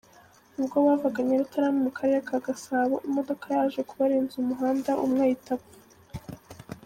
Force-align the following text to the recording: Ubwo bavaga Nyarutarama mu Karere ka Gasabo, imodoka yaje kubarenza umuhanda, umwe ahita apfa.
Ubwo 0.59 0.75
bavaga 0.85 1.19
Nyarutarama 1.27 1.79
mu 1.85 1.91
Karere 1.97 2.19
ka 2.27 2.37
Gasabo, 2.47 2.95
imodoka 3.07 3.45
yaje 3.55 3.79
kubarenza 3.89 4.33
umuhanda, 4.37 4.91
umwe 5.05 5.19
ahita 5.25 5.51
apfa. 5.57 5.75